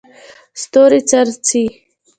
ستوري 0.61 1.01
څرڅي. 1.09 1.63